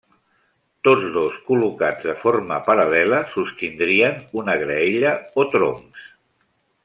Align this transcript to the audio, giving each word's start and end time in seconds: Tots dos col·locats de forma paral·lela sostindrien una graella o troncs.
Tots 0.87 1.03
dos 1.17 1.35
col·locats 1.49 2.07
de 2.11 2.15
forma 2.23 2.57
paral·lela 2.69 3.21
sostindrien 3.35 4.17
una 4.45 4.57
graella 4.65 5.15
o 5.45 5.49
troncs. 5.57 6.11